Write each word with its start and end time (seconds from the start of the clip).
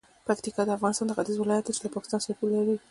پکتیکا 0.27 0.61
د 0.65 0.69
افغانستان 0.77 1.07
د 1.07 1.11
ختیځ 1.17 1.37
ولایت 1.39 1.63
دی 1.65 1.73
چې 1.75 1.81
له 1.83 1.89
پاکستان 1.95 2.19
سره 2.23 2.37
پوله 2.39 2.57
لري. 2.59 2.77